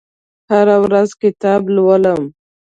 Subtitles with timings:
[0.51, 2.21] هره ورځ کتاب لولم